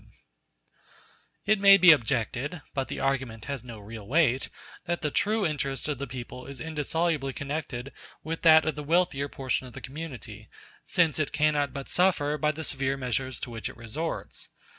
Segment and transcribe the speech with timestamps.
[1.45, 4.49] ]It may be objected (but the argument has no real weight)
[4.85, 7.93] that the true interest of the people is indissolubly connected
[8.23, 10.49] with that of the wealthier portion of the community,
[10.83, 14.49] since it cannot but suffer by the severe measures to which it resorts.